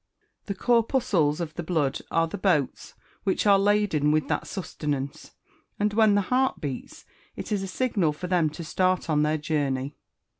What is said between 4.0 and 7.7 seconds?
with that sustenance, and when the heart beats, it is a